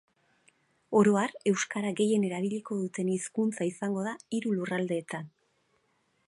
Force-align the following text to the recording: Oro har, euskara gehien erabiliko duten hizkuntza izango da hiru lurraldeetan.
Oro 1.01 1.11
har, 1.23 1.33
euskara 1.51 1.91
gehien 1.99 2.25
erabiliko 2.29 2.79
duten 2.79 3.13
hizkuntza 3.17 3.69
izango 3.73 4.07
da 4.09 4.15
hiru 4.39 4.57
lurraldeetan. 4.57 5.31